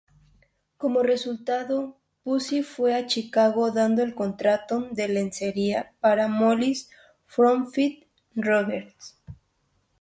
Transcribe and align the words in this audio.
Como 0.77 1.03
resultado, 1.03 1.95
Pucci 2.23 2.63
fue 2.63 2.95
a 2.95 3.05
Chicago 3.05 3.69
dando 3.69 4.01
el 4.01 4.15
contrato 4.15 4.87
de 4.89 5.07
lencería 5.07 5.93
para 6.01 6.27
molinos 6.27 6.89
FormFit-Rogers. 7.27 9.19